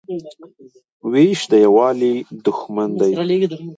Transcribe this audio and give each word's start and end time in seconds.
وېش 1.11 1.41
د 1.51 1.53
یووالي 1.65 2.13
دښمن 2.45 2.89
دی. 2.99 3.11